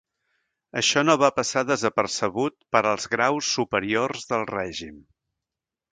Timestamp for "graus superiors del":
3.15-4.49